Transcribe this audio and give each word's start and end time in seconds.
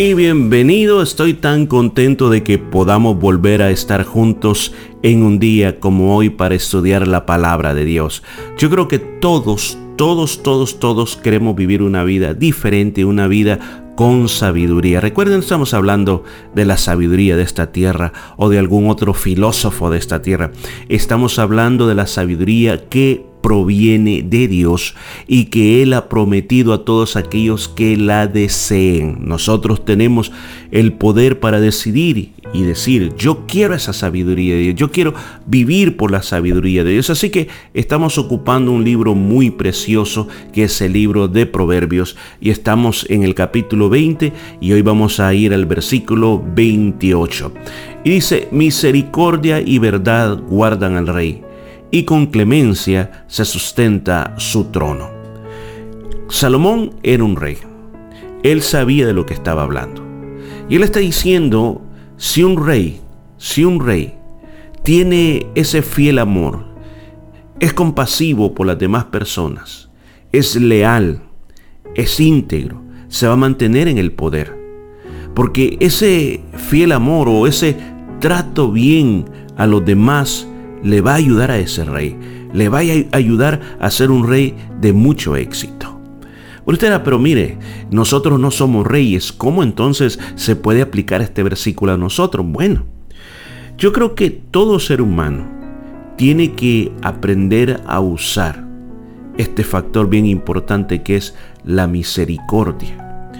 Y 0.00 0.14
bienvenido, 0.14 1.02
estoy 1.02 1.34
tan 1.34 1.66
contento 1.66 2.30
de 2.30 2.44
que 2.44 2.56
podamos 2.56 3.18
volver 3.18 3.62
a 3.62 3.72
estar 3.72 4.04
juntos 4.04 4.72
en 5.02 5.24
un 5.24 5.40
día 5.40 5.80
como 5.80 6.14
hoy 6.16 6.30
para 6.30 6.54
estudiar 6.54 7.08
la 7.08 7.26
palabra 7.26 7.74
de 7.74 7.84
Dios. 7.84 8.22
Yo 8.58 8.70
creo 8.70 8.86
que 8.86 9.00
todos, 9.00 9.76
todos, 9.96 10.44
todos, 10.44 10.78
todos 10.78 11.16
queremos 11.16 11.56
vivir 11.56 11.82
una 11.82 12.04
vida 12.04 12.32
diferente, 12.32 13.04
una 13.04 13.26
vida 13.26 13.92
con 13.96 14.28
sabiduría. 14.28 15.00
Recuerden, 15.00 15.40
estamos 15.40 15.74
hablando 15.74 16.22
de 16.54 16.64
la 16.64 16.76
sabiduría 16.76 17.34
de 17.34 17.42
esta 17.42 17.72
tierra 17.72 18.12
o 18.36 18.48
de 18.48 18.60
algún 18.60 18.90
otro 18.90 19.14
filósofo 19.14 19.90
de 19.90 19.98
esta 19.98 20.22
tierra. 20.22 20.52
Estamos 20.88 21.40
hablando 21.40 21.88
de 21.88 21.96
la 21.96 22.06
sabiduría 22.06 22.88
que 22.88 23.26
proviene 23.48 24.20
de 24.22 24.46
Dios 24.46 24.94
y 25.26 25.46
que 25.46 25.82
Él 25.82 25.94
ha 25.94 26.10
prometido 26.10 26.74
a 26.74 26.84
todos 26.84 27.16
aquellos 27.16 27.66
que 27.66 27.96
la 27.96 28.26
deseen. 28.26 29.20
Nosotros 29.22 29.86
tenemos 29.86 30.32
el 30.70 30.92
poder 30.92 31.40
para 31.40 31.58
decidir 31.58 32.32
y 32.52 32.64
decir, 32.64 33.14
yo 33.16 33.46
quiero 33.46 33.74
esa 33.74 33.94
sabiduría 33.94 34.54
de 34.54 34.60
Dios, 34.60 34.74
yo 34.74 34.90
quiero 34.90 35.14
vivir 35.46 35.96
por 35.96 36.10
la 36.10 36.22
sabiduría 36.22 36.84
de 36.84 36.92
Dios. 36.92 37.08
Así 37.08 37.30
que 37.30 37.48
estamos 37.72 38.18
ocupando 38.18 38.70
un 38.70 38.84
libro 38.84 39.14
muy 39.14 39.50
precioso 39.50 40.28
que 40.52 40.64
es 40.64 40.78
el 40.82 40.92
libro 40.92 41.26
de 41.26 41.46
Proverbios 41.46 42.16
y 42.42 42.50
estamos 42.50 43.06
en 43.08 43.22
el 43.22 43.34
capítulo 43.34 43.88
20 43.88 44.30
y 44.60 44.72
hoy 44.72 44.82
vamos 44.82 45.20
a 45.20 45.32
ir 45.32 45.54
al 45.54 45.64
versículo 45.64 46.44
28. 46.54 47.50
Y 48.04 48.10
dice, 48.10 48.48
misericordia 48.50 49.62
y 49.62 49.78
verdad 49.78 50.38
guardan 50.50 50.96
al 50.96 51.06
rey 51.06 51.47
y 51.90 52.04
con 52.04 52.26
clemencia 52.26 53.24
se 53.26 53.44
sustenta 53.44 54.34
su 54.38 54.64
trono. 54.66 55.10
Salomón 56.28 56.92
era 57.02 57.24
un 57.24 57.36
rey. 57.36 57.58
Él 58.42 58.62
sabía 58.62 59.06
de 59.06 59.14
lo 59.14 59.26
que 59.26 59.34
estaba 59.34 59.62
hablando. 59.62 60.04
Y 60.68 60.76
él 60.76 60.82
está 60.82 61.00
diciendo, 61.00 61.82
si 62.16 62.42
un 62.42 62.64
rey, 62.64 63.00
si 63.38 63.64
un 63.64 63.84
rey 63.84 64.14
tiene 64.82 65.46
ese 65.54 65.82
fiel 65.82 66.18
amor, 66.18 66.66
es 67.60 67.72
compasivo 67.72 68.54
por 68.54 68.66
las 68.66 68.78
demás 68.78 69.04
personas, 69.04 69.88
es 70.32 70.56
leal, 70.56 71.22
es 71.94 72.20
íntegro, 72.20 72.82
se 73.08 73.26
va 73.26 73.32
a 73.32 73.36
mantener 73.36 73.88
en 73.88 73.98
el 73.98 74.12
poder. 74.12 74.56
Porque 75.34 75.76
ese 75.80 76.40
fiel 76.68 76.92
amor 76.92 77.28
o 77.28 77.46
ese 77.46 77.76
trato 78.20 78.72
bien 78.72 79.24
a 79.56 79.66
los 79.66 79.84
demás 79.84 80.47
le 80.82 81.00
va 81.00 81.12
a 81.12 81.16
ayudar 81.16 81.50
a 81.50 81.58
ese 81.58 81.84
rey, 81.84 82.16
le 82.52 82.68
va 82.68 82.78
a 82.78 83.16
ayudar 83.16 83.60
a 83.80 83.90
ser 83.90 84.10
un 84.10 84.26
rey 84.26 84.54
de 84.80 84.92
mucho 84.92 85.36
éxito. 85.36 86.00
Usted 86.64 87.00
pero 87.02 87.18
mire, 87.18 87.58
nosotros 87.90 88.38
no 88.38 88.50
somos 88.50 88.86
reyes, 88.86 89.32
¿cómo 89.32 89.62
entonces 89.62 90.18
se 90.34 90.54
puede 90.54 90.82
aplicar 90.82 91.22
este 91.22 91.42
versículo 91.42 91.92
a 91.92 91.96
nosotros? 91.96 92.44
Bueno, 92.46 92.84
yo 93.78 93.92
creo 93.92 94.14
que 94.14 94.30
todo 94.30 94.78
ser 94.78 95.00
humano 95.00 95.48
tiene 96.16 96.52
que 96.52 96.92
aprender 97.00 97.80
a 97.86 98.00
usar 98.00 98.66
este 99.38 99.64
factor 99.64 100.10
bien 100.10 100.26
importante 100.26 101.02
que 101.02 101.16
es 101.16 101.34
la 101.64 101.86
misericordia. 101.86 103.30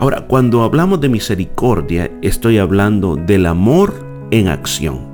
Ahora, 0.00 0.22
cuando 0.26 0.64
hablamos 0.64 1.00
de 1.00 1.08
misericordia, 1.08 2.10
estoy 2.22 2.58
hablando 2.58 3.14
del 3.14 3.46
amor 3.46 4.04
en 4.32 4.48
acción. 4.48 5.13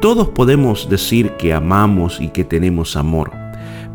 Todos 0.00 0.28
podemos 0.28 0.88
decir 0.88 1.32
que 1.32 1.52
amamos 1.52 2.20
y 2.20 2.28
que 2.28 2.44
tenemos 2.44 2.96
amor, 2.96 3.32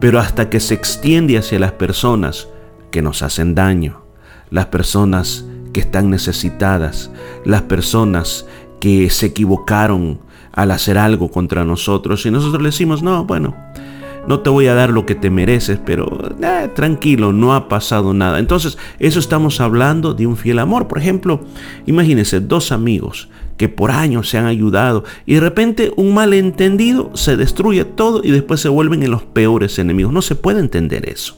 pero 0.02 0.20
hasta 0.20 0.50
que 0.50 0.60
se 0.60 0.74
extiende 0.74 1.38
hacia 1.38 1.60
las 1.60 1.72
personas 1.72 2.50
que 2.92 3.02
nos 3.02 3.22
hacen 3.24 3.56
daño, 3.56 4.04
las 4.50 4.66
personas 4.66 5.46
que 5.72 5.80
están 5.80 6.10
necesitadas, 6.10 7.10
las 7.46 7.62
personas 7.62 8.46
que 8.82 9.10
se 9.10 9.28
equivocaron 9.28 10.20
al 10.52 10.72
hacer 10.72 10.98
algo 10.98 11.32
contra 11.32 11.64
nosotros 11.64 12.26
y 12.26 12.32
nosotros 12.32 12.62
le 12.62 12.68
decimos, 12.68 13.02
no, 13.02 13.24
bueno, 13.24 13.56
no 14.28 14.42
te 14.42 14.50
voy 14.50 14.68
a 14.68 14.74
dar 14.74 14.90
lo 14.90 15.06
que 15.06 15.16
te 15.16 15.30
mereces, 15.30 15.80
pero 15.86 16.36
eh, 16.42 16.70
tranquilo, 16.76 17.32
no 17.32 17.56
ha 17.56 17.70
pasado 17.70 18.14
nada. 18.14 18.40
Entonces, 18.40 18.78
eso 19.00 19.20
estamos 19.20 19.62
hablando 19.62 20.14
de 20.14 20.28
un 20.28 20.36
fiel 20.36 20.60
amor. 20.60 20.90
Por 20.90 20.98
ejemplo, 20.98 21.42
imagínense 21.86 22.42
dos 22.42 22.74
amigos 22.74 23.30
que 23.58 23.70
por 23.70 23.92
años 23.92 24.30
se 24.30 24.38
han 24.38 24.46
ayudado 24.46 25.04
y 25.26 25.36
de 25.36 25.40
repente 25.40 25.92
un 25.96 26.14
malentendido 26.14 27.12
se 27.16 27.38
destruye 27.38 27.86
todo 27.86 28.22
y 28.24 28.32
después 28.32 28.62
se 28.62 28.70
vuelven 28.70 29.04
en 29.04 29.12
los 29.12 29.24
peores 29.24 29.80
enemigos. 29.80 30.14
No 30.14 30.22
se 30.22 30.36
puede 30.36 30.60
entender 30.60 31.10
eso. 31.10 31.38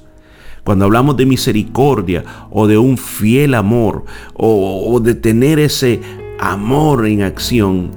Cuando 0.63 0.85
hablamos 0.85 1.15
de 1.17 1.25
misericordia 1.25 2.23
o 2.49 2.67
de 2.67 2.77
un 2.77 2.97
fiel 2.97 3.53
amor 3.53 4.05
o, 4.33 4.91
o 4.91 4.99
de 4.99 5.13
tener 5.13 5.59
ese 5.59 6.01
amor 6.39 7.05
en 7.05 7.21
acción, 7.21 7.91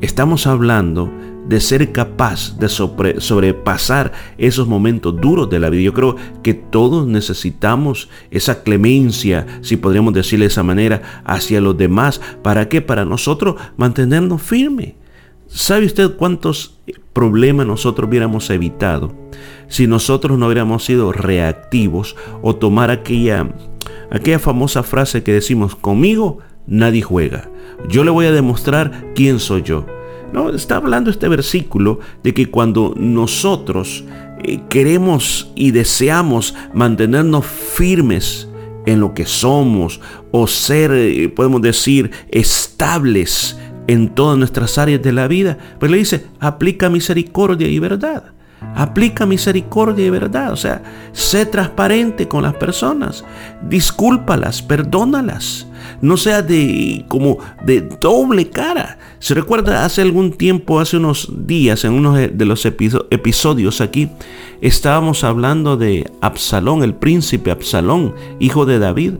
estamos 0.00 0.46
hablando 0.46 1.10
de 1.48 1.60
ser 1.60 1.92
capaz 1.92 2.58
de 2.58 2.68
sobrepasar 2.68 4.12
esos 4.38 4.66
momentos 4.66 5.20
duros 5.20 5.48
de 5.48 5.60
la 5.60 5.70
vida. 5.70 5.82
Yo 5.82 5.94
creo 5.94 6.16
que 6.42 6.54
todos 6.54 7.06
necesitamos 7.06 8.08
esa 8.30 8.62
clemencia, 8.62 9.46
si 9.60 9.76
podríamos 9.76 10.14
decirle 10.14 10.44
de 10.44 10.50
esa 10.50 10.62
manera, 10.62 11.22
hacia 11.24 11.60
los 11.60 11.76
demás. 11.76 12.20
¿Para 12.42 12.68
qué? 12.68 12.82
Para 12.82 13.04
nosotros 13.04 13.56
mantenernos 13.76 14.42
firmes. 14.42 14.94
¿Sabe 15.46 15.86
usted 15.86 16.16
cuántos 16.16 16.78
problemas 17.12 17.66
nosotros 17.66 18.08
hubiéramos 18.08 18.50
evitado 18.50 19.14
si 19.68 19.86
nosotros 19.86 20.38
no 20.38 20.46
hubiéramos 20.46 20.84
sido 20.84 21.12
reactivos 21.12 22.16
o 22.42 22.56
tomar 22.56 22.90
aquella, 22.90 23.48
aquella 24.10 24.38
famosa 24.38 24.82
frase 24.82 25.22
que 25.22 25.32
decimos, 25.32 25.74
conmigo 25.76 26.38
nadie 26.66 27.02
juega. 27.02 27.48
Yo 27.88 28.04
le 28.04 28.10
voy 28.10 28.26
a 28.26 28.32
demostrar 28.32 29.12
quién 29.14 29.38
soy 29.38 29.62
yo. 29.62 29.86
No, 30.32 30.50
está 30.50 30.76
hablando 30.76 31.10
este 31.10 31.28
versículo 31.28 32.00
de 32.22 32.34
que 32.34 32.50
cuando 32.50 32.94
nosotros 32.96 34.04
eh, 34.42 34.60
queremos 34.68 35.50
y 35.54 35.70
deseamos 35.70 36.54
mantenernos 36.74 37.46
firmes 37.46 38.48
en 38.86 39.00
lo 39.00 39.14
que 39.14 39.24
somos 39.24 40.00
o 40.32 40.46
ser, 40.46 40.92
eh, 40.92 41.28
podemos 41.28 41.62
decir, 41.62 42.10
estables 42.28 43.58
en 43.86 44.08
todas 44.14 44.36
nuestras 44.38 44.78
áreas 44.78 45.02
de 45.02 45.12
la 45.12 45.28
vida, 45.28 45.58
pues 45.78 45.90
le 45.90 45.98
dice, 45.98 46.26
aplica 46.40 46.90
misericordia 46.90 47.68
y 47.68 47.78
verdad. 47.78 48.35
Aplica 48.74 49.26
misericordia 49.26 50.06
y 50.06 50.10
verdad. 50.10 50.52
O 50.52 50.56
sea, 50.56 50.82
sé 51.12 51.46
transparente 51.46 52.28
con 52.28 52.42
las 52.42 52.54
personas. 52.54 53.24
Discúlpalas, 53.68 54.62
perdónalas. 54.62 55.66
No 56.00 56.16
sea 56.16 56.42
de 56.42 57.04
como 57.08 57.38
de 57.64 57.80
doble 57.80 58.50
cara. 58.50 58.98
Se 59.18 59.34
recuerda 59.34 59.84
hace 59.84 60.02
algún 60.02 60.32
tiempo, 60.32 60.80
hace 60.80 60.96
unos 60.96 61.32
días, 61.46 61.84
en 61.84 61.92
uno 61.92 62.14
de 62.14 62.44
los 62.44 62.66
episodios 62.66 63.80
aquí, 63.80 64.10
estábamos 64.60 65.24
hablando 65.24 65.76
de 65.76 66.10
Absalón, 66.20 66.82
el 66.82 66.94
príncipe 66.94 67.50
Absalón, 67.50 68.14
hijo 68.40 68.66
de 68.66 68.78
David. 68.78 69.14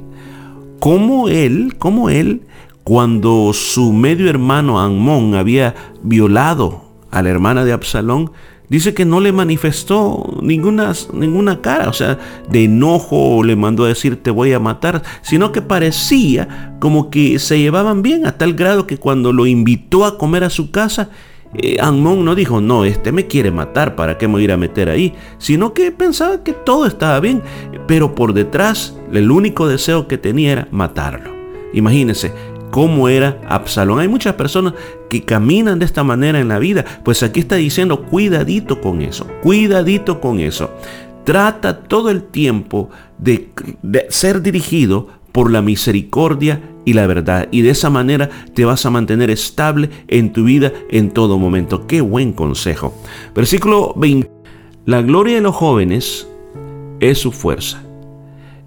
Como 0.81 1.29
él, 1.29 1.77
como 1.79 2.11
él, 2.11 2.43
cuando 2.85 3.53
su 3.53 3.93
medio 3.93 4.29
hermano 4.29 4.79
Amón 4.79 5.35
había 5.35 5.75
violado 6.03 6.85
a 7.11 7.23
la 7.23 7.31
hermana 7.31 7.65
de 7.65 7.73
Absalón, 7.73 8.31
dice 8.69 8.95
que 8.95 9.05
no 9.05 9.21
le 9.21 9.33
manifestó 9.33 10.39
ninguna, 10.43 10.93
ninguna 11.13 11.61
cara, 11.61 11.89
o 11.89 11.93
sea, 11.93 12.19
de 12.49 12.65
enojo 12.65 13.43
le 13.45 13.57
mandó 13.57 13.85
a 13.85 13.89
decir 13.89 14.23
te 14.23 14.31
voy 14.31 14.53
a 14.53 14.61
matar, 14.61 15.03
sino 15.23 15.53
que 15.53 15.63
parecía 15.63 16.77
como 16.81 17.11
que 17.11 17.39
se 17.39 17.59
llevaban 17.59 18.03
bien 18.03 18.27
a 18.27 18.39
tal 18.39 18.55
grado 18.55 18.87
que 18.87 18.99
cuando 18.99 19.33
lo 19.33 19.47
invitó 19.47 20.05
a 20.05 20.19
comer 20.19 20.45
a 20.45 20.51
su 20.51 20.71
casa, 20.71 21.11
eh, 21.55 21.79
no 21.81 22.35
dijo, 22.35 22.61
no, 22.61 22.85
este 22.85 23.13
me 23.13 23.27
quiere 23.27 23.51
matar, 23.51 23.97
¿para 23.97 24.19
qué 24.19 24.27
me 24.27 24.35
voy 24.35 24.43
a 24.43 24.45
ir 24.45 24.53
a 24.53 24.57
meter 24.57 24.89
ahí? 24.89 25.15
Sino 25.39 25.73
que 25.73 25.91
pensaba 25.93 26.43
que 26.43 26.53
todo 26.53 26.87
estaba 26.87 27.19
bien, 27.21 27.43
pero 27.87 28.15
por 28.15 28.33
detrás 28.33 28.97
el 29.13 29.31
único 29.31 29.69
deseo 29.69 30.09
que 30.09 30.19
tenía 30.19 30.53
era 30.53 30.69
matarlo. 30.71 31.35
Imagínense, 31.73 32.33
cómo 32.71 33.09
era 33.09 33.41
Absalón. 33.49 34.01
Hay 34.01 34.09
muchas 34.09 34.35
personas 34.35 34.75
que 35.09 35.23
caminan 35.23 35.79
de 35.79 35.85
esta 35.85 36.05
manera 36.05 36.41
en 36.41 36.49
la 36.49 36.59
vida. 36.59 36.85
Pues 37.05 37.23
aquí 37.23 37.41
está 37.41 37.57
diciendo, 37.57 38.03
cuidadito 38.03 38.81
con 38.81 39.03
eso, 39.03 39.27
cuidadito 39.43 40.21
con 40.21 40.41
eso. 40.41 40.71
Trata 41.25 41.81
todo 41.81 42.11
el 42.11 42.23
tiempo 42.23 42.91
de, 43.19 43.51
de 43.83 44.07
ser 44.11 44.43
dirigido 44.43 45.09
por 45.33 45.51
la 45.51 45.61
misericordia 45.61 46.63
y 46.85 46.93
la 46.93 47.07
verdad. 47.07 47.49
Y 47.51 47.63
de 47.63 47.71
esa 47.71 47.91
manera 47.91 48.31
te 48.55 48.65
vas 48.65 48.87
a 48.87 48.91
mantener 48.91 49.31
estable 49.31 49.91
en 50.09 50.33
tu 50.33 50.45
vida 50.45 50.73
en 50.89 51.11
todo 51.11 51.39
momento. 51.39 51.87
Qué 51.87 52.01
buen 52.01 52.33
consejo. 52.33 52.95
Versículo 53.35 53.93
20. 53.97 54.31
La 54.87 55.03
gloria 55.03 55.35
de 55.35 55.41
los 55.41 55.57
jóvenes 55.57 56.29
es 57.01 57.19
su 57.19 57.33
fuerza 57.33 57.83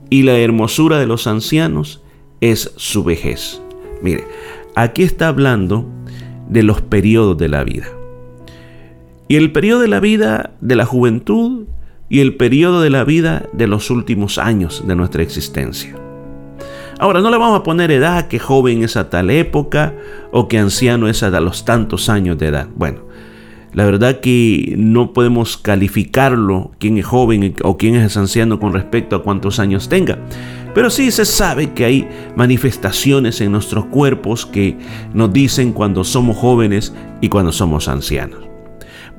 y 0.10 0.24
la 0.24 0.38
hermosura 0.38 1.00
de 1.00 1.08
los 1.08 1.28
ancianos 1.28 2.02
es 2.42 2.74
su 2.76 3.04
vejez. 3.04 3.62
Mire, 4.02 4.26
aquí 4.76 5.04
está 5.04 5.28
hablando 5.28 5.86
de 6.50 6.64
los 6.64 6.82
periodos 6.82 7.38
de 7.38 7.50
la 7.50 7.64
vida. 7.64 7.88
Y 9.28 9.36
el 9.36 9.52
periodo 9.52 9.82
de 9.82 9.88
la 9.88 10.00
vida 10.00 10.52
de 10.60 10.76
la 10.76 10.86
juventud 10.86 11.66
y 12.10 12.22
el 12.22 12.36
periodo 12.36 12.82
de 12.82 12.90
la 12.90 13.04
vida 13.04 13.48
de 13.54 13.68
los 13.68 13.92
últimos 13.92 14.38
años 14.38 14.84
de 14.88 14.96
nuestra 14.96 15.22
existencia. 15.22 15.96
Ahora, 16.98 17.22
no 17.22 17.30
le 17.30 17.38
vamos 17.38 17.60
a 17.60 17.64
poner 17.64 17.92
edad, 17.92 18.28
que 18.28 18.40
joven 18.40 18.84
es 18.84 18.98
a 18.98 19.10
tal 19.10 19.30
época 19.30 19.94
o 20.32 20.50
que 20.50 20.58
anciano 20.58 21.08
es 21.08 21.24
a 21.24 21.30
los 21.40 21.64
tantos 21.64 22.10
años 22.10 22.38
de 22.38 22.48
edad. 22.48 22.68
Bueno, 22.76 23.04
la 23.74 23.86
verdad 23.86 24.20
que 24.20 24.74
no 24.78 25.14
podemos 25.14 25.56
calificarlo 25.58 26.72
quién 26.80 26.98
es 26.98 27.06
joven 27.06 27.56
o 27.64 27.78
quién 27.78 27.96
es 27.96 28.18
anciano 28.18 28.60
con 28.60 28.74
respecto 28.74 29.16
a 29.16 29.24
cuántos 29.24 29.60
años 29.60 29.88
tenga. 29.88 30.18
Pero 30.80 30.90
sí 30.90 31.12
se 31.12 31.26
sabe 31.26 31.74
que 31.74 31.84
hay 31.84 32.08
manifestaciones 32.38 33.42
en 33.42 33.52
nuestros 33.52 33.88
cuerpos 33.88 34.46
que 34.46 34.78
nos 35.14 35.34
dicen 35.34 35.74
cuando 35.74 36.06
somos 36.06 36.38
jóvenes 36.38 36.94
y 37.20 37.28
cuando 37.28 37.52
somos 37.52 37.90
ancianos. 37.90 38.40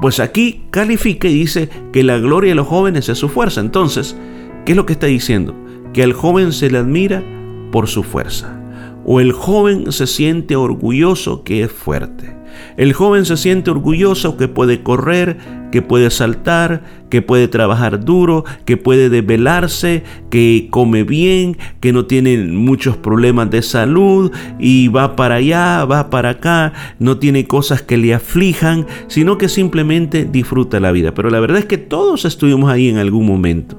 Pues 0.00 0.20
aquí 0.20 0.64
califica 0.70 1.28
y 1.28 1.34
dice 1.34 1.68
que 1.92 2.02
la 2.02 2.16
gloria 2.16 2.52
de 2.52 2.54
los 2.54 2.66
jóvenes 2.66 3.10
es 3.10 3.18
su 3.18 3.28
fuerza. 3.28 3.60
Entonces, 3.60 4.16
¿qué 4.64 4.72
es 4.72 4.76
lo 4.76 4.86
que 4.86 4.94
está 4.94 5.06
diciendo? 5.06 5.54
Que 5.92 6.02
al 6.02 6.14
joven 6.14 6.54
se 6.54 6.70
le 6.70 6.78
admira 6.78 7.22
por 7.70 7.88
su 7.88 8.04
fuerza. 8.04 8.58
O 9.04 9.20
el 9.20 9.32
joven 9.32 9.92
se 9.92 10.06
siente 10.06 10.56
orgulloso 10.56 11.44
que 11.44 11.62
es 11.62 11.70
fuerte. 11.70 12.34
El 12.78 12.94
joven 12.94 13.26
se 13.26 13.36
siente 13.36 13.70
orgulloso 13.70 14.38
que 14.38 14.48
puede 14.48 14.82
correr, 14.82 15.36
que 15.70 15.82
puede 15.82 16.10
saltar, 16.10 16.82
que 17.08 17.22
puede 17.22 17.48
trabajar 17.48 18.04
duro, 18.04 18.44
que 18.64 18.76
puede 18.76 19.10
desvelarse, 19.10 20.04
que 20.30 20.68
come 20.70 21.04
bien, 21.04 21.56
que 21.80 21.92
no 21.92 22.06
tiene 22.06 22.38
muchos 22.38 22.96
problemas 22.96 23.50
de 23.50 23.62
salud 23.62 24.32
y 24.58 24.88
va 24.88 25.16
para 25.16 25.36
allá, 25.36 25.84
va 25.84 26.10
para 26.10 26.30
acá, 26.30 26.72
no 26.98 27.18
tiene 27.18 27.46
cosas 27.46 27.82
que 27.82 27.96
le 27.96 28.14
aflijan, 28.14 28.86
sino 29.08 29.38
que 29.38 29.48
simplemente 29.48 30.24
disfruta 30.24 30.80
la 30.80 30.92
vida. 30.92 31.14
Pero 31.14 31.30
la 31.30 31.40
verdad 31.40 31.58
es 31.58 31.66
que 31.66 31.78
todos 31.78 32.24
estuvimos 32.24 32.70
ahí 32.70 32.88
en 32.88 32.98
algún 32.98 33.26
momento. 33.26 33.78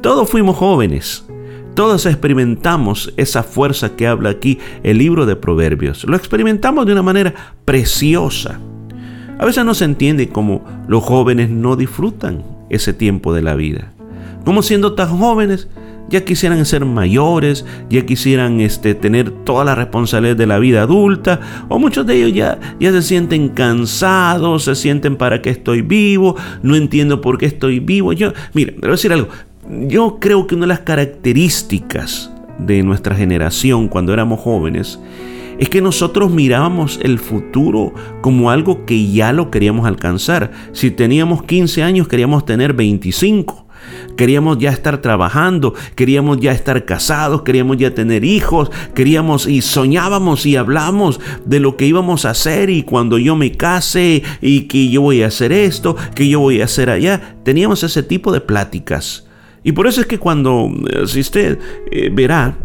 Todos 0.00 0.28
fuimos 0.28 0.56
jóvenes. 0.56 1.26
Todos 1.74 2.06
experimentamos 2.06 3.12
esa 3.16 3.42
fuerza 3.42 3.96
que 3.96 4.06
habla 4.06 4.30
aquí 4.30 4.58
el 4.84 4.98
libro 4.98 5.26
de 5.26 5.34
Proverbios. 5.34 6.04
Lo 6.04 6.16
experimentamos 6.16 6.86
de 6.86 6.92
una 6.92 7.02
manera 7.02 7.34
preciosa. 7.64 8.60
A 9.38 9.44
veces 9.44 9.64
no 9.64 9.74
se 9.74 9.84
entiende 9.84 10.28
cómo 10.28 10.64
los 10.86 11.02
jóvenes 11.02 11.50
no 11.50 11.76
disfrutan 11.76 12.42
ese 12.70 12.92
tiempo 12.92 13.34
de 13.34 13.42
la 13.42 13.54
vida. 13.54 13.92
Como 14.44 14.62
siendo 14.62 14.94
tan 14.94 15.08
jóvenes, 15.18 15.68
ya 16.08 16.24
quisieran 16.24 16.64
ser 16.66 16.84
mayores, 16.84 17.64
ya 17.88 18.04
quisieran 18.04 18.60
este, 18.60 18.94
tener 18.94 19.30
toda 19.30 19.64
la 19.64 19.74
responsabilidad 19.74 20.36
de 20.36 20.46
la 20.46 20.58
vida 20.58 20.82
adulta, 20.82 21.40
o 21.68 21.78
muchos 21.78 22.06
de 22.06 22.16
ellos 22.16 22.32
ya, 22.32 22.58
se 22.78 23.02
sienten 23.02 23.48
cansados, 23.48 24.64
se 24.64 24.74
sienten 24.74 25.16
para 25.16 25.42
qué 25.42 25.50
estoy 25.50 25.82
vivo, 25.82 26.36
no 26.62 26.76
entiendo 26.76 27.20
por 27.20 27.38
qué 27.38 27.46
estoy 27.46 27.80
vivo. 27.80 28.12
Yo, 28.12 28.32
mire, 28.52 28.76
voy 28.78 28.88
a 28.88 28.92
decir 28.92 29.12
algo, 29.12 29.28
yo 29.88 30.18
creo 30.20 30.46
que 30.46 30.54
una 30.54 30.64
de 30.64 30.68
las 30.68 30.80
características 30.80 32.30
de 32.58 32.82
nuestra 32.82 33.14
generación 33.16 33.88
cuando 33.88 34.12
éramos 34.12 34.40
jóvenes 34.40 35.00
es 35.58 35.68
que 35.68 35.80
nosotros 35.80 36.30
mirábamos 36.30 36.98
el 37.02 37.18
futuro 37.18 37.92
como 38.20 38.50
algo 38.50 38.84
que 38.84 39.10
ya 39.10 39.32
lo 39.32 39.50
queríamos 39.50 39.86
alcanzar. 39.86 40.50
Si 40.72 40.90
teníamos 40.90 41.42
15 41.44 41.82
años, 41.82 42.08
queríamos 42.08 42.44
tener 42.44 42.72
25. 42.72 43.64
Queríamos 44.16 44.58
ya 44.58 44.70
estar 44.70 45.02
trabajando, 45.02 45.74
queríamos 45.94 46.38
ya 46.38 46.52
estar 46.52 46.84
casados, 46.84 47.42
queríamos 47.42 47.76
ya 47.76 47.94
tener 47.94 48.24
hijos, 48.24 48.70
queríamos 48.94 49.46
y 49.46 49.60
soñábamos 49.60 50.46
y 50.46 50.56
hablamos 50.56 51.20
de 51.44 51.60
lo 51.60 51.76
que 51.76 51.86
íbamos 51.86 52.24
a 52.24 52.30
hacer 52.30 52.70
y 52.70 52.84
cuando 52.84 53.18
yo 53.18 53.36
me 53.36 53.52
case 53.52 54.22
y 54.40 54.62
que 54.62 54.88
yo 54.88 55.02
voy 55.02 55.22
a 55.22 55.26
hacer 55.26 55.52
esto, 55.52 55.96
que 56.14 56.28
yo 56.28 56.40
voy 56.40 56.60
a 56.60 56.64
hacer 56.64 56.90
allá. 56.90 57.36
Teníamos 57.44 57.82
ese 57.82 58.02
tipo 58.02 58.32
de 58.32 58.40
pláticas. 58.40 59.26
Y 59.64 59.72
por 59.72 59.86
eso 59.86 60.00
es 60.00 60.06
que 60.06 60.18
cuando, 60.18 60.70
eh, 60.90 61.06
si 61.06 61.20
usted 61.20 61.58
eh, 61.90 62.10
verá, 62.12 62.56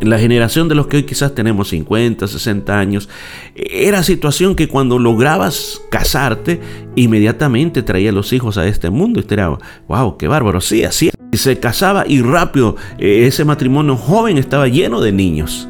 la 0.00 0.18
generación 0.18 0.68
de 0.68 0.74
los 0.74 0.86
que 0.86 0.98
hoy 0.98 1.02
quizás 1.04 1.34
tenemos 1.34 1.68
50, 1.68 2.26
60 2.26 2.78
años, 2.78 3.08
era 3.54 4.02
situación 4.02 4.54
que 4.54 4.68
cuando 4.68 4.98
lograbas 4.98 5.80
casarte, 5.90 6.60
inmediatamente 6.96 7.82
traía 7.82 8.12
los 8.12 8.32
hijos 8.32 8.56
a 8.58 8.66
este 8.66 8.90
mundo. 8.90 9.18
Y 9.18 9.22
usted 9.22 9.34
era, 9.34 9.58
wow, 9.88 10.16
qué 10.16 10.28
bárbaro, 10.28 10.60
sí, 10.60 10.84
así. 10.84 11.10
Y 11.32 11.36
se 11.36 11.58
casaba 11.58 12.04
y 12.06 12.22
rápido 12.22 12.76
eh, 12.98 13.26
ese 13.26 13.44
matrimonio 13.44 13.96
joven 13.96 14.38
estaba 14.38 14.68
lleno 14.68 15.00
de 15.00 15.12
niños. 15.12 15.68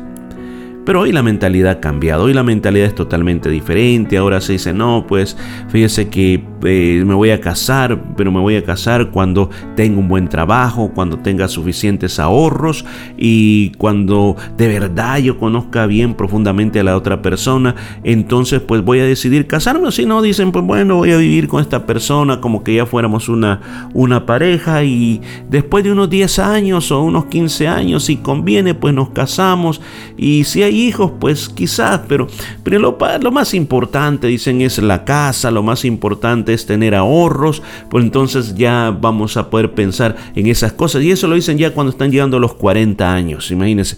Pero 0.91 1.03
hoy 1.03 1.13
la 1.13 1.23
mentalidad 1.23 1.71
ha 1.71 1.81
cambiado, 1.81 2.25
hoy 2.25 2.35
la 2.35 2.43
mentalidad 2.43 2.89
es 2.89 2.97
totalmente 2.97 3.49
diferente, 3.49 4.17
ahora 4.17 4.41
se 4.41 4.55
dice, 4.55 4.73
no, 4.73 5.05
pues 5.07 5.37
fíjese 5.69 6.09
que 6.09 6.43
eh, 6.65 7.05
me 7.07 7.15
voy 7.15 7.31
a 7.31 7.41
casar, 7.41 8.03
pero 8.17 8.33
me 8.33 8.41
voy 8.41 8.57
a 8.57 8.65
casar 8.65 9.13
cuando 9.13 9.51
tenga 9.77 10.01
un 10.01 10.09
buen 10.09 10.29
trabajo, 10.29 10.91
cuando 10.93 11.17
tenga 11.21 11.47
suficientes 11.47 12.19
ahorros 12.19 12.85
y 13.17 13.71
cuando 13.79 14.35
de 14.57 14.67
verdad 14.67 15.19
yo 15.19 15.39
conozca 15.39 15.87
bien 15.87 16.15
profundamente 16.15 16.81
a 16.81 16.83
la 16.83 16.97
otra 16.97 17.23
persona, 17.23 17.77
entonces 18.03 18.61
pues 18.61 18.83
voy 18.83 18.99
a 18.99 19.05
decidir 19.05 19.47
casarme, 19.47 19.93
si 19.93 20.07
no 20.07 20.21
dicen, 20.21 20.51
pues 20.51 20.65
bueno, 20.65 20.97
voy 20.97 21.13
a 21.13 21.19
vivir 21.19 21.47
con 21.47 21.61
esta 21.61 21.87
persona 21.87 22.41
como 22.41 22.65
que 22.65 22.75
ya 22.75 22.85
fuéramos 22.85 23.29
una, 23.29 23.61
una 23.95 24.27
pareja 24.27 24.83
y 24.83 25.21
después 25.49 25.85
de 25.85 25.93
unos 25.93 26.11
10 26.11 26.41
años 26.41 26.91
o 26.91 27.01
unos 27.01 27.27
15 27.27 27.69
años, 27.69 28.07
si 28.07 28.17
conviene, 28.17 28.75
pues 28.75 28.93
nos 28.93 29.11
casamos 29.11 29.81
y 30.17 30.43
si 30.43 30.65
hay 30.65 30.80
hijos, 30.87 31.13
pues 31.21 31.49
quizás, 31.49 32.03
pero, 32.09 32.27
pero 32.63 32.79
lo, 32.79 32.99
lo, 33.21 33.31
más 33.33 33.55
importante, 33.55 34.27
dicen, 34.27 34.61
es 34.61 34.79
la 34.79 35.05
casa, 35.05 35.51
lo 35.51 35.63
más 35.63 35.85
importante 35.85 36.53
es 36.53 36.67
tener 36.67 36.95
ahorros, 36.95 37.63
pues 37.91 38.05
entonces 38.05 38.55
ya 38.55 38.97
vamos 38.99 39.37
a 39.37 39.51
poder 39.51 39.73
pensar 39.73 40.17
en 40.35 40.47
esas 40.47 40.73
cosas. 40.73 41.03
Y 41.03 41.11
eso 41.11 41.27
lo 41.27 41.35
dicen 41.35 41.59
ya 41.59 41.73
cuando 41.73 41.91
están 41.91 42.11
llegando 42.11 42.39
los 42.39 42.55
40 42.55 43.13
años, 43.13 43.51
imagínense. 43.51 43.97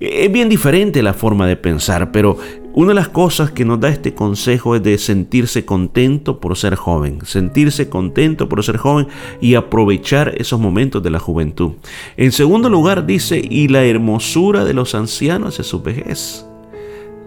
Es 0.00 0.32
bien 0.32 0.48
diferente 0.48 1.00
la 1.00 1.14
forma 1.14 1.46
de 1.46 1.56
pensar, 1.56 2.10
pero 2.10 2.36
una 2.74 2.88
de 2.88 2.94
las 2.94 3.08
cosas 3.08 3.50
que 3.50 3.64
nos 3.66 3.80
da 3.80 3.90
este 3.90 4.14
consejo 4.14 4.74
es 4.74 4.82
de 4.82 4.96
sentirse 4.96 5.66
contento 5.66 6.40
por 6.40 6.56
ser 6.56 6.74
joven, 6.74 7.18
sentirse 7.24 7.90
contento 7.90 8.48
por 8.48 8.64
ser 8.64 8.78
joven 8.78 9.08
y 9.40 9.56
aprovechar 9.56 10.34
esos 10.38 10.58
momentos 10.58 11.02
de 11.02 11.10
la 11.10 11.18
juventud. 11.18 11.72
En 12.16 12.32
segundo 12.32 12.70
lugar 12.70 13.04
dice, 13.04 13.42
y 13.46 13.68
la 13.68 13.84
hermosura 13.84 14.64
de 14.64 14.72
los 14.72 14.94
ancianos 14.94 15.60
es 15.60 15.66
su 15.66 15.82
vejez. 15.82 16.46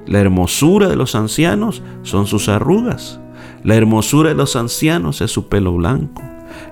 La 0.08 0.20
hermosura 0.20 0.88
de 0.88 0.96
los 0.96 1.14
ancianos 1.14 1.84
son 2.02 2.26
sus 2.26 2.50
arrugas. 2.50 3.20
La 3.64 3.76
hermosura 3.76 4.30
de 4.30 4.36
los 4.36 4.56
ancianos 4.56 5.22
es 5.22 5.32
su 5.32 5.48
pelo 5.48 5.74
blanco. 5.74 6.22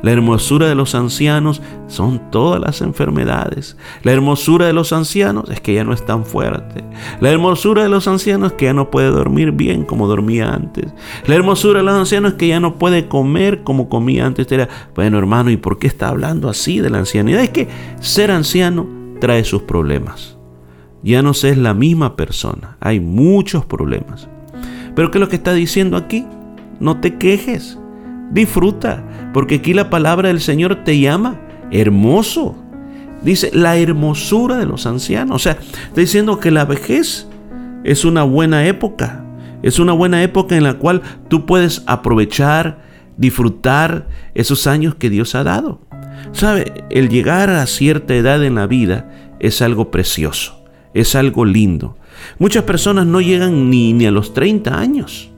La 0.01 0.11
hermosura 0.11 0.67
de 0.67 0.75
los 0.75 0.95
ancianos 0.95 1.61
son 1.87 2.31
todas 2.31 2.59
las 2.59 2.81
enfermedades. 2.81 3.77
La 4.03 4.11
hermosura 4.11 4.67
de 4.67 4.73
los 4.73 4.93
ancianos 4.93 5.49
es 5.49 5.61
que 5.61 5.73
ya 5.73 5.83
no 5.83 5.93
es 5.93 6.05
tan 6.05 6.25
fuerte. 6.25 6.83
La 7.19 7.29
hermosura 7.29 7.83
de 7.83 7.89
los 7.89 8.07
ancianos 8.07 8.51
es 8.51 8.57
que 8.57 8.65
ya 8.65 8.73
no 8.73 8.91
puede 8.91 9.09
dormir 9.09 9.51
bien 9.51 9.83
como 9.83 10.07
dormía 10.07 10.53
antes. 10.53 10.93
La 11.25 11.35
hermosura 11.35 11.79
de 11.79 11.85
los 11.85 11.95
ancianos 11.95 12.33
es 12.33 12.37
que 12.37 12.47
ya 12.47 12.59
no 12.59 12.75
puede 12.75 13.07
comer 13.07 13.63
como 13.63 13.89
comía 13.89 14.25
antes. 14.25 14.51
Era, 14.51 14.69
bueno 14.95 15.17
hermano, 15.17 15.51
¿y 15.51 15.57
por 15.57 15.79
qué 15.79 15.87
está 15.87 16.09
hablando 16.09 16.49
así 16.49 16.79
de 16.79 16.89
la 16.89 16.99
ancianidad? 16.99 17.41
Es 17.41 17.49
que 17.49 17.67
ser 17.99 18.31
anciano 18.31 18.87
trae 19.19 19.43
sus 19.43 19.63
problemas. 19.63 20.37
Ya 21.03 21.21
no 21.21 21.33
se 21.33 21.49
es 21.49 21.57
la 21.57 21.73
misma 21.73 22.15
persona. 22.15 22.77
Hay 22.79 22.99
muchos 22.99 23.65
problemas. 23.65 24.29
Pero 24.95 25.11
¿qué 25.11 25.17
es 25.17 25.21
lo 25.21 25.29
que 25.29 25.35
está 25.35 25.53
diciendo 25.53 25.97
aquí? 25.97 26.25
No 26.79 26.99
te 26.99 27.17
quejes. 27.17 27.77
Disfruta, 28.31 29.03
porque 29.33 29.55
aquí 29.55 29.73
la 29.73 29.89
palabra 29.89 30.29
del 30.29 30.39
Señor 30.39 30.83
te 30.83 30.99
llama 30.99 31.41
hermoso. 31.71 32.55
Dice 33.23 33.51
la 33.53 33.77
hermosura 33.77 34.57
de 34.57 34.65
los 34.65 34.85
ancianos. 34.85 35.35
O 35.35 35.39
sea, 35.39 35.53
está 35.53 36.01
diciendo 36.01 36.39
que 36.39 36.51
la 36.51 36.65
vejez 36.65 37.27
es 37.83 38.05
una 38.05 38.23
buena 38.23 38.65
época. 38.67 39.25
Es 39.61 39.79
una 39.79 39.93
buena 39.93 40.21
época 40.23 40.55
en 40.55 40.63
la 40.63 40.75
cual 40.75 41.01
tú 41.29 41.45
puedes 41.45 41.83
aprovechar, 41.87 42.83
disfrutar 43.17 44.07
esos 44.35 44.67
años 44.67 44.95
que 44.95 45.09
Dios 45.09 45.35
ha 45.35 45.43
dado. 45.43 45.81
¿Sabe? 46.31 46.85
El 46.89 47.09
llegar 47.09 47.49
a 47.49 47.65
cierta 47.65 48.13
edad 48.13 48.43
en 48.43 48.55
la 48.55 48.67
vida 48.67 49.09
es 49.39 49.61
algo 49.61 49.89
precioso, 49.89 50.63
es 50.93 51.15
algo 51.15 51.45
lindo. 51.45 51.97
Muchas 52.39 52.63
personas 52.63 53.05
no 53.05 53.21
llegan 53.21 53.69
ni, 53.69 53.93
ni 53.93 54.05
a 54.05 54.11
los 54.11 54.33
30 54.33 54.77
años. 54.77 55.32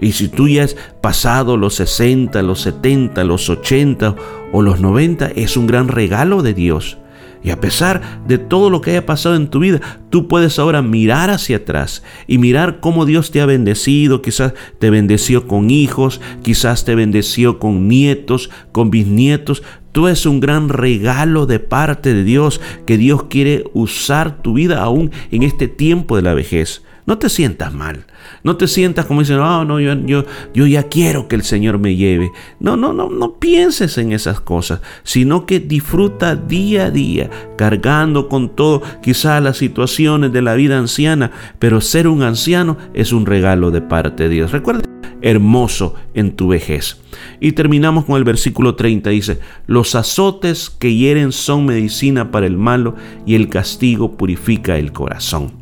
Y 0.00 0.12
si 0.12 0.28
tú 0.28 0.48
ya 0.48 0.64
has 0.64 0.76
pasado 1.00 1.56
los 1.56 1.74
60, 1.74 2.42
los 2.42 2.62
70, 2.62 3.22
los 3.24 3.48
80 3.48 4.14
o 4.52 4.62
los 4.62 4.80
90, 4.80 5.28
es 5.28 5.56
un 5.56 5.66
gran 5.66 5.88
regalo 5.88 6.42
de 6.42 6.54
Dios. 6.54 6.98
Y 7.42 7.50
a 7.50 7.60
pesar 7.60 8.22
de 8.26 8.36
todo 8.36 8.68
lo 8.68 8.82
que 8.82 8.90
haya 8.90 9.06
pasado 9.06 9.34
en 9.34 9.48
tu 9.48 9.60
vida, 9.60 9.80
tú 10.10 10.28
puedes 10.28 10.58
ahora 10.58 10.82
mirar 10.82 11.30
hacia 11.30 11.58
atrás 11.58 12.02
y 12.26 12.36
mirar 12.36 12.80
cómo 12.80 13.06
Dios 13.06 13.30
te 13.30 13.40
ha 13.40 13.46
bendecido. 13.46 14.20
Quizás 14.20 14.52
te 14.78 14.90
bendeció 14.90 15.46
con 15.46 15.70
hijos, 15.70 16.20
quizás 16.42 16.84
te 16.84 16.94
bendeció 16.94 17.58
con 17.58 17.88
nietos, 17.88 18.50
con 18.72 18.90
bisnietos. 18.90 19.62
Tú 19.92 20.08
es 20.08 20.26
un 20.26 20.40
gran 20.40 20.68
regalo 20.68 21.46
de 21.46 21.60
parte 21.60 22.12
de 22.12 22.24
Dios 22.24 22.60
que 22.86 22.98
Dios 22.98 23.24
quiere 23.24 23.64
usar 23.72 24.42
tu 24.42 24.52
vida 24.52 24.82
aún 24.82 25.10
en 25.30 25.42
este 25.42 25.66
tiempo 25.66 26.16
de 26.16 26.22
la 26.22 26.34
vejez. 26.34 26.82
No 27.06 27.18
te 27.18 27.28
sientas 27.28 27.72
mal. 27.72 28.04
No 28.42 28.56
te 28.56 28.68
sientas 28.68 29.06
como 29.06 29.20
dicen, 29.20 29.38
oh, 29.38 29.64
no, 29.64 29.80
yo, 29.80 29.94
yo, 30.06 30.24
yo 30.54 30.66
ya 30.66 30.84
quiero 30.84 31.28
que 31.28 31.36
el 31.36 31.42
Señor 31.42 31.78
me 31.78 31.96
lleve. 31.96 32.32
No, 32.58 32.76
no, 32.76 32.92
no, 32.92 33.08
no 33.08 33.38
pienses 33.38 33.98
en 33.98 34.12
esas 34.12 34.40
cosas, 34.40 34.80
sino 35.02 35.46
que 35.46 35.60
disfruta 35.60 36.36
día 36.36 36.86
a 36.86 36.90
día, 36.90 37.30
cargando 37.56 38.28
con 38.28 38.54
todo, 38.54 38.82
quizás 39.02 39.42
las 39.42 39.56
situaciones 39.56 40.32
de 40.32 40.42
la 40.42 40.54
vida 40.54 40.78
anciana, 40.78 41.30
pero 41.58 41.80
ser 41.80 42.08
un 42.08 42.22
anciano 42.22 42.76
es 42.94 43.12
un 43.12 43.26
regalo 43.26 43.70
de 43.70 43.80
parte 43.80 44.24
de 44.24 44.28
Dios. 44.28 44.52
Recuerda, 44.52 44.82
hermoso 45.22 45.94
en 46.14 46.32
tu 46.36 46.48
vejez. 46.48 47.00
Y 47.40 47.52
terminamos 47.52 48.04
con 48.04 48.16
el 48.16 48.24
versículo 48.24 48.74
30, 48.74 49.10
dice, 49.10 49.40
los 49.66 49.94
azotes 49.94 50.70
que 50.70 50.94
hieren 50.94 51.32
son 51.32 51.66
medicina 51.66 52.30
para 52.30 52.46
el 52.46 52.56
malo 52.56 52.96
y 53.26 53.34
el 53.34 53.48
castigo 53.48 54.16
purifica 54.16 54.78
el 54.78 54.92
corazón. 54.92 55.59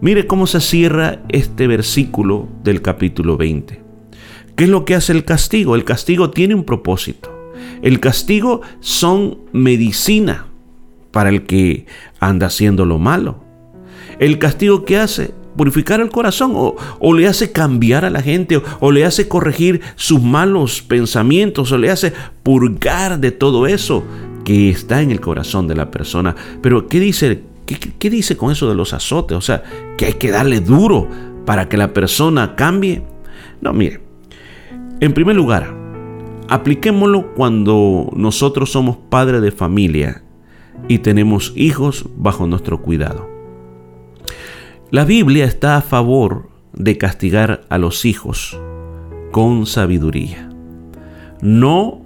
Mire 0.00 0.26
cómo 0.26 0.46
se 0.46 0.60
cierra 0.60 1.22
este 1.28 1.66
versículo 1.66 2.48
del 2.62 2.82
capítulo 2.82 3.36
20. 3.36 3.82
¿Qué 4.56 4.64
es 4.64 4.70
lo 4.70 4.84
que 4.84 4.94
hace 4.94 5.12
el 5.12 5.24
castigo? 5.24 5.74
El 5.74 5.84
castigo 5.84 6.30
tiene 6.30 6.54
un 6.54 6.64
propósito. 6.64 7.52
El 7.82 8.00
castigo 8.00 8.60
son 8.80 9.38
medicina 9.52 10.46
para 11.10 11.30
el 11.30 11.44
que 11.44 11.86
anda 12.20 12.48
haciendo 12.48 12.84
lo 12.84 12.98
malo. 12.98 13.42
El 14.18 14.38
castigo 14.38 14.84
que 14.84 14.98
hace 14.98 15.32
purificar 15.56 16.00
el 16.00 16.10
corazón 16.10 16.52
o, 16.54 17.14
le 17.14 17.28
hace 17.28 17.52
cambiar 17.52 18.04
a 18.04 18.10
la 18.10 18.20
gente 18.22 18.60
o, 18.80 18.92
le 18.92 19.04
hace 19.04 19.28
corregir 19.28 19.80
sus 19.96 20.20
malos 20.20 20.82
pensamientos 20.82 21.70
o 21.72 21.78
le 21.78 21.90
hace 21.90 22.12
purgar 22.42 23.20
de 23.20 23.30
todo 23.30 23.66
eso 23.66 24.04
que 24.44 24.70
está 24.70 25.00
en 25.00 25.10
el 25.10 25.20
corazón 25.20 25.68
de 25.68 25.76
la 25.76 25.90
persona. 25.90 26.34
Pero 26.60 26.88
¿qué 26.88 27.00
dice 27.00 27.42
¿Qué, 27.66 28.10
dice 28.10 28.36
con 28.36 28.50
eso 28.50 28.68
de 28.68 28.74
los 28.74 28.92
azotes? 28.92 29.36
O 29.36 29.40
sea, 29.40 29.62
que 29.96 30.06
hay 30.06 30.12
que 30.14 30.30
darle 30.30 30.60
duro 30.60 31.08
para 31.46 31.68
que 31.68 31.76
la 31.76 31.92
persona 31.92 32.56
cambie. 32.56 33.02
No, 33.60 33.72
mire, 33.72 34.00
en 35.00 35.12
primer 35.14 35.36
lugar, 35.36 35.74
apliquémoslo 36.48 37.34
cuando 37.34 38.10
nosotros 38.14 38.72
somos 38.72 38.96
padres 38.96 39.40
de 39.40 39.50
familia 39.50 40.22
y 40.88 40.98
tenemos 40.98 41.52
hijos 41.56 42.06
bajo 42.16 42.46
nuestro 42.46 42.82
cuidado. 42.82 43.28
La 44.90 45.04
Biblia 45.04 45.44
está 45.46 45.76
a 45.76 45.82
favor 45.82 46.50
de 46.72 46.98
castigar 46.98 47.62
a 47.70 47.78
los 47.78 48.04
hijos 48.04 48.58
con 49.32 49.66
sabiduría. 49.66 50.50
No 51.40 52.02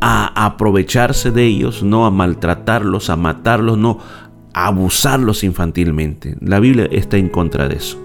a 0.00 0.46
aprovecharse 0.46 1.30
de 1.30 1.44
ellos, 1.44 1.82
no 1.82 2.06
a 2.06 2.10
maltratarlos, 2.10 3.10
a 3.10 3.16
matarlos, 3.16 3.76
no, 3.76 3.98
abusarlos 4.52 5.44
infantilmente. 5.44 6.36
La 6.40 6.60
Biblia 6.60 6.88
está 6.90 7.16
en 7.16 7.28
contra 7.28 7.68
de 7.68 7.76
eso. 7.76 7.98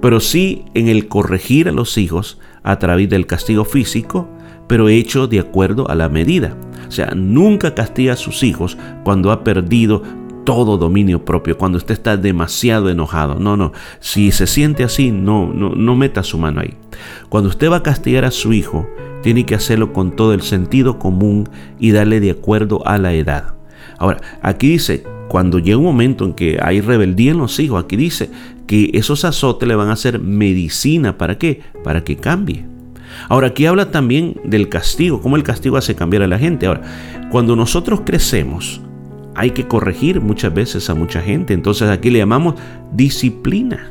Pero 0.00 0.20
sí 0.20 0.64
en 0.74 0.88
el 0.88 1.08
corregir 1.08 1.68
a 1.68 1.72
los 1.72 1.98
hijos 1.98 2.38
a 2.62 2.78
través 2.78 3.08
del 3.08 3.26
castigo 3.26 3.64
físico, 3.64 4.28
pero 4.66 4.88
hecho 4.88 5.26
de 5.26 5.40
acuerdo 5.40 5.88
a 5.90 5.94
la 5.94 6.08
medida. 6.08 6.56
O 6.88 6.90
sea, 6.90 7.12
nunca 7.14 7.74
castiga 7.74 8.14
a 8.14 8.16
sus 8.16 8.42
hijos 8.42 8.78
cuando 9.04 9.30
ha 9.30 9.44
perdido 9.44 10.02
todo 10.44 10.78
dominio 10.78 11.24
propio, 11.24 11.58
cuando 11.58 11.78
usted 11.78 11.94
está 11.94 12.16
demasiado 12.16 12.88
enojado. 12.88 13.38
No, 13.38 13.56
no. 13.56 13.72
Si 14.00 14.32
se 14.32 14.46
siente 14.46 14.84
así, 14.84 15.10
no, 15.12 15.52
no, 15.52 15.70
no 15.70 15.96
meta 15.96 16.22
su 16.22 16.38
mano 16.38 16.60
ahí. 16.60 16.74
Cuando 17.28 17.50
usted 17.50 17.70
va 17.70 17.76
a 17.76 17.82
castigar 17.82 18.24
a 18.24 18.30
su 18.30 18.52
hijo, 18.52 18.88
tiene 19.22 19.44
que 19.44 19.54
hacerlo 19.54 19.92
con 19.92 20.16
todo 20.16 20.32
el 20.32 20.42
sentido 20.42 20.98
común 20.98 21.48
y 21.78 21.92
darle 21.92 22.20
de 22.20 22.30
acuerdo 22.30 22.86
a 22.86 22.98
la 22.98 23.12
edad. 23.12 23.59
Ahora, 24.00 24.20
aquí 24.42 24.70
dice, 24.70 25.04
cuando 25.28 25.58
llega 25.58 25.76
un 25.76 25.84
momento 25.84 26.24
en 26.24 26.32
que 26.32 26.58
hay 26.60 26.80
rebeldía 26.80 27.32
en 27.32 27.38
los 27.38 27.60
hijos, 27.60 27.84
aquí 27.84 27.96
dice 27.96 28.30
que 28.66 28.90
esos 28.94 29.24
azotes 29.24 29.68
le 29.68 29.76
van 29.76 29.90
a 29.90 29.96
ser 29.96 30.18
medicina. 30.18 31.18
¿Para 31.18 31.38
qué? 31.38 31.60
Para 31.84 32.02
que 32.02 32.16
cambie. 32.16 32.64
Ahora, 33.28 33.48
aquí 33.48 33.66
habla 33.66 33.90
también 33.90 34.40
del 34.42 34.70
castigo, 34.70 35.20
cómo 35.20 35.36
el 35.36 35.42
castigo 35.42 35.76
hace 35.76 35.94
cambiar 35.94 36.22
a 36.22 36.26
la 36.26 36.38
gente. 36.38 36.66
Ahora, 36.66 36.80
cuando 37.30 37.54
nosotros 37.54 38.00
crecemos, 38.04 38.80
hay 39.34 39.50
que 39.50 39.68
corregir 39.68 40.20
muchas 40.20 40.52
veces 40.54 40.88
a 40.88 40.94
mucha 40.94 41.20
gente. 41.20 41.52
Entonces 41.52 41.90
aquí 41.90 42.10
le 42.10 42.20
llamamos 42.20 42.54
disciplina. 42.92 43.90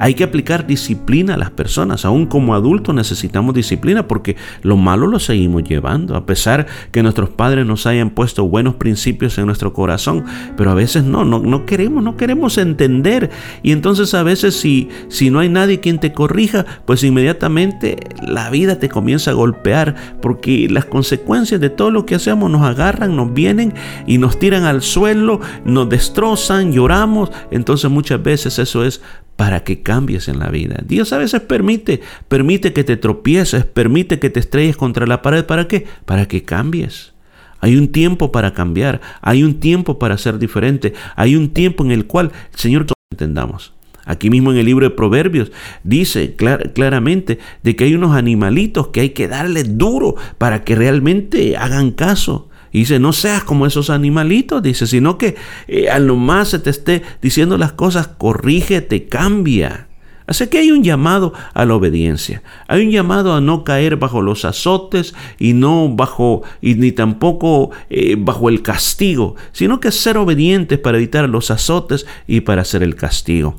Hay 0.00 0.14
que 0.14 0.24
aplicar 0.24 0.66
disciplina 0.66 1.34
a 1.34 1.36
las 1.36 1.50
personas. 1.50 2.06
Aún 2.06 2.24
como 2.24 2.54
adultos 2.54 2.94
necesitamos 2.94 3.54
disciplina 3.54 4.08
porque 4.08 4.34
lo 4.62 4.78
malo 4.78 5.06
lo 5.06 5.18
seguimos 5.18 5.62
llevando. 5.64 6.16
A 6.16 6.24
pesar 6.24 6.66
que 6.90 7.02
nuestros 7.02 7.28
padres 7.28 7.66
nos 7.66 7.84
hayan 7.84 8.08
puesto 8.08 8.48
buenos 8.48 8.76
principios 8.76 9.36
en 9.36 9.44
nuestro 9.44 9.74
corazón. 9.74 10.24
Pero 10.56 10.70
a 10.70 10.74
veces 10.74 11.04
no, 11.04 11.26
no, 11.26 11.66
queremos, 11.66 12.02
no 12.02 12.16
queremos 12.16 12.56
entender. 12.56 13.28
Y 13.62 13.72
entonces 13.72 14.14
a 14.14 14.22
veces 14.22 14.56
si, 14.56 14.88
si 15.08 15.28
no 15.28 15.40
hay 15.40 15.50
nadie 15.50 15.80
quien 15.80 15.98
te 15.98 16.14
corrija, 16.14 16.64
pues 16.86 17.04
inmediatamente 17.04 17.98
la 18.26 18.48
vida 18.48 18.78
te 18.78 18.88
comienza 18.88 19.32
a 19.32 19.34
golpear. 19.34 19.96
Porque 20.22 20.66
las 20.70 20.86
consecuencias 20.86 21.60
de 21.60 21.68
todo 21.68 21.90
lo 21.90 22.06
que 22.06 22.14
hacemos 22.14 22.50
nos 22.50 22.62
agarran, 22.62 23.16
nos 23.16 23.34
vienen 23.34 23.74
y 24.06 24.16
nos 24.16 24.38
tiran 24.38 24.64
al 24.64 24.80
suelo, 24.80 25.42
nos 25.66 25.90
destrozan, 25.90 26.72
lloramos. 26.72 27.30
Entonces 27.50 27.90
muchas 27.90 28.22
veces 28.22 28.58
eso 28.58 28.82
es 28.82 29.02
para 29.40 29.64
que 29.64 29.80
cambies 29.80 30.28
en 30.28 30.38
la 30.38 30.50
vida. 30.50 30.82
Dios 30.86 31.14
a 31.14 31.16
veces 31.16 31.40
permite, 31.40 32.02
permite 32.28 32.74
que 32.74 32.84
te 32.84 32.98
tropieces, 32.98 33.64
permite 33.64 34.18
que 34.18 34.28
te 34.28 34.38
estrelles 34.38 34.76
contra 34.76 35.06
la 35.06 35.22
pared. 35.22 35.46
¿Para 35.46 35.66
qué? 35.66 35.86
Para 36.04 36.28
que 36.28 36.42
cambies. 36.42 37.14
Hay 37.60 37.76
un 37.76 37.88
tiempo 37.88 38.32
para 38.32 38.52
cambiar, 38.52 39.00
hay 39.22 39.42
un 39.42 39.58
tiempo 39.58 39.98
para 39.98 40.18
ser 40.18 40.38
diferente, 40.38 40.92
hay 41.16 41.36
un 41.36 41.54
tiempo 41.54 41.82
en 41.82 41.90
el 41.90 42.06
cual 42.06 42.32
el 42.52 42.58
Señor 42.58 42.84
entendamos. 43.10 43.72
Aquí 44.04 44.28
mismo 44.28 44.52
en 44.52 44.58
el 44.58 44.66
libro 44.66 44.86
de 44.86 44.94
Proverbios 44.94 45.52
dice 45.84 46.36
claramente 46.36 47.38
de 47.62 47.76
que 47.76 47.84
hay 47.84 47.94
unos 47.94 48.14
animalitos 48.14 48.88
que 48.88 49.00
hay 49.00 49.10
que 49.10 49.26
darle 49.26 49.64
duro 49.64 50.16
para 50.36 50.64
que 50.64 50.74
realmente 50.74 51.56
hagan 51.56 51.92
caso. 51.92 52.49
Y 52.72 52.80
dice, 52.80 52.98
no 52.98 53.12
seas 53.12 53.44
como 53.44 53.66
esos 53.66 53.90
animalitos, 53.90 54.62
dice, 54.62 54.86
sino 54.86 55.18
que 55.18 55.36
eh, 55.66 55.88
a 55.88 55.98
lo 55.98 56.16
más 56.16 56.48
se 56.50 56.58
te 56.58 56.70
esté 56.70 57.02
diciendo 57.20 57.58
las 57.58 57.72
cosas, 57.72 58.08
corrígete, 58.08 59.08
cambia. 59.08 59.88
Así 60.30 60.46
que 60.46 60.58
hay 60.58 60.70
un 60.70 60.84
llamado 60.84 61.32
a 61.54 61.64
la 61.64 61.74
obediencia. 61.74 62.44
Hay 62.68 62.86
un 62.86 62.92
llamado 62.92 63.34
a 63.34 63.40
no 63.40 63.64
caer 63.64 63.96
bajo 63.96 64.22
los 64.22 64.44
azotes 64.44 65.12
y 65.40 65.54
no 65.54 65.88
bajo, 65.88 66.42
y 66.60 66.76
ni 66.76 66.92
tampoco 66.92 67.72
eh, 67.90 68.14
bajo 68.16 68.48
el 68.48 68.62
castigo, 68.62 69.34
sino 69.50 69.80
que 69.80 69.90
ser 69.90 70.16
obedientes 70.18 70.78
para 70.78 70.98
evitar 70.98 71.28
los 71.28 71.50
azotes 71.50 72.06
y 72.28 72.42
para 72.42 72.62
hacer 72.62 72.84
el 72.84 72.94
castigo. 72.94 73.56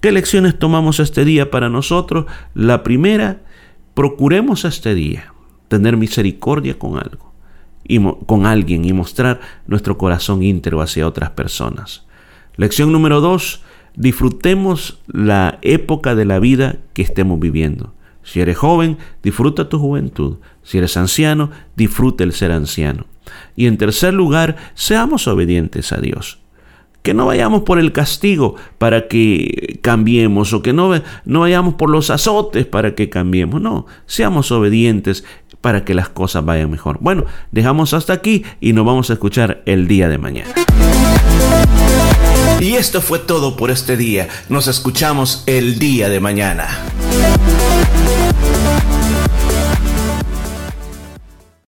¿Qué 0.00 0.12
lecciones 0.12 0.58
tomamos 0.58 0.98
este 0.98 1.26
día 1.26 1.50
para 1.50 1.68
nosotros? 1.68 2.24
La 2.54 2.82
primera, 2.82 3.42
procuremos 3.92 4.64
este 4.64 4.94
día 4.94 5.34
tener 5.68 5.98
misericordia 5.98 6.78
con 6.78 6.96
algo 6.96 7.33
con 8.26 8.46
alguien 8.46 8.84
y 8.84 8.92
mostrar 8.92 9.40
nuestro 9.66 9.98
corazón 9.98 10.42
íntegro 10.42 10.80
hacia 10.80 11.06
otras 11.06 11.30
personas. 11.30 12.06
Lección 12.56 12.92
número 12.92 13.20
dos, 13.20 13.62
disfrutemos 13.96 15.00
la 15.06 15.58
época 15.62 16.14
de 16.14 16.24
la 16.24 16.38
vida 16.38 16.76
que 16.92 17.02
estemos 17.02 17.40
viviendo. 17.40 17.94
Si 18.22 18.40
eres 18.40 18.56
joven, 18.56 18.96
disfruta 19.22 19.68
tu 19.68 19.78
juventud. 19.78 20.38
Si 20.62 20.78
eres 20.78 20.96
anciano, 20.96 21.50
disfruta 21.76 22.24
el 22.24 22.32
ser 22.32 22.52
anciano. 22.52 23.06
Y 23.54 23.66
en 23.66 23.76
tercer 23.76 24.14
lugar, 24.14 24.56
seamos 24.74 25.28
obedientes 25.28 25.92
a 25.92 25.98
Dios. 25.98 26.40
Que 27.02 27.12
no 27.12 27.26
vayamos 27.26 27.64
por 27.64 27.78
el 27.78 27.92
castigo 27.92 28.56
para 28.78 29.08
que 29.08 29.78
cambiemos 29.82 30.54
o 30.54 30.62
que 30.62 30.72
no, 30.72 30.90
no 31.26 31.40
vayamos 31.40 31.74
por 31.74 31.90
los 31.90 32.08
azotes 32.08 32.64
para 32.64 32.94
que 32.94 33.10
cambiemos. 33.10 33.60
No, 33.60 33.86
seamos 34.06 34.50
obedientes 34.50 35.24
para 35.64 35.82
que 35.82 35.94
las 35.94 36.10
cosas 36.10 36.44
vayan 36.44 36.70
mejor. 36.70 36.98
Bueno, 37.00 37.24
dejamos 37.50 37.94
hasta 37.94 38.12
aquí 38.12 38.44
y 38.60 38.74
nos 38.74 38.84
vamos 38.84 39.08
a 39.08 39.14
escuchar 39.14 39.62
el 39.64 39.88
día 39.88 40.10
de 40.10 40.18
mañana. 40.18 40.52
Y 42.60 42.74
esto 42.74 43.00
fue 43.00 43.18
todo 43.18 43.56
por 43.56 43.70
este 43.70 43.96
día. 43.96 44.28
Nos 44.50 44.68
escuchamos 44.68 45.42
el 45.46 45.78
día 45.78 46.10
de 46.10 46.20
mañana. 46.20 46.68